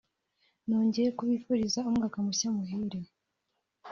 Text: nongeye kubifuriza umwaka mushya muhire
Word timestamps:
nongeye 0.67 1.09
kubifuriza 1.17 1.79
umwaka 1.89 2.17
mushya 2.25 2.49
muhire 2.55 2.99